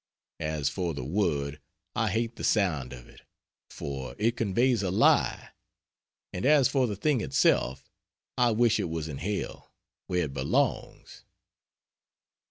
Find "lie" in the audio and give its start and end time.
4.89-5.49